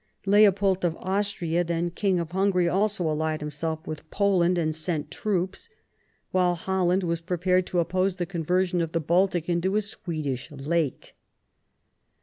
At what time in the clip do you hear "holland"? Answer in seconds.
6.55-7.03